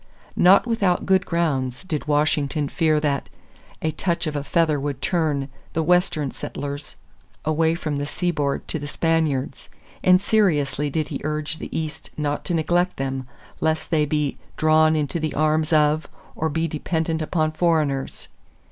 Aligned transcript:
Not 0.35 0.65
without 0.65 1.05
good 1.05 1.27
grounds 1.27 1.83
did 1.83 2.07
Washington 2.07 2.69
fear 2.69 2.99
that 3.01 3.29
"a 3.83 3.91
touch 3.91 4.25
of 4.25 4.35
a 4.35 4.43
feather 4.43 4.79
would 4.79 4.99
turn" 4.99 5.47
the 5.73 5.83
Western 5.83 6.31
settlers 6.31 6.95
away 7.45 7.75
from 7.75 7.97
the 7.97 8.07
seaboard 8.07 8.67
to 8.69 8.79
the 8.79 8.87
Spaniards; 8.87 9.69
and 10.03 10.19
seriously 10.19 10.89
did 10.89 11.09
he 11.09 11.21
urge 11.23 11.59
the 11.59 11.69
East 11.79 12.09
not 12.17 12.43
to 12.45 12.55
neglect 12.55 12.97
them, 12.97 13.27
lest 13.59 13.91
they 13.91 14.05
be 14.07 14.39
"drawn 14.57 14.95
into 14.95 15.19
the 15.19 15.35
arms 15.35 15.71
of, 15.71 16.07
or 16.35 16.49
be 16.49 16.67
dependent 16.67 17.21
upon 17.21 17.51
foreigners." 17.51 18.27